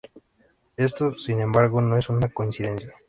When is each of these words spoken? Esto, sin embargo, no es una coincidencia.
Esto, 0.77 1.15
sin 1.15 1.41
embargo, 1.41 1.79
no 1.79 1.95
es 1.95 2.09
una 2.09 2.27
coincidencia. 2.27 2.95